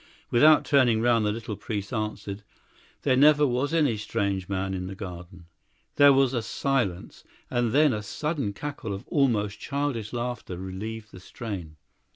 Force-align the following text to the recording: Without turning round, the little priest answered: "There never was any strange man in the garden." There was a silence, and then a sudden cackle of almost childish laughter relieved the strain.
Without 0.31 0.65
turning 0.65 0.99
round, 0.99 1.27
the 1.27 1.31
little 1.31 1.55
priest 1.55 1.93
answered: 1.93 2.41
"There 3.03 3.15
never 3.15 3.45
was 3.45 3.71
any 3.71 3.97
strange 3.97 4.49
man 4.49 4.73
in 4.73 4.87
the 4.87 4.95
garden." 4.95 5.45
There 5.97 6.11
was 6.11 6.33
a 6.33 6.41
silence, 6.41 7.23
and 7.51 7.71
then 7.71 7.93
a 7.93 8.01
sudden 8.01 8.51
cackle 8.53 8.95
of 8.95 9.07
almost 9.09 9.59
childish 9.59 10.11
laughter 10.11 10.57
relieved 10.57 11.11
the 11.11 11.19
strain. 11.19 11.75